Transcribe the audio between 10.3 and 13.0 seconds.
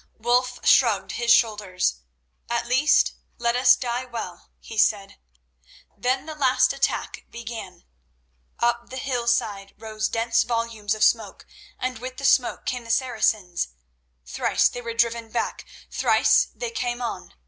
volumes of smoke, and with the smoke came the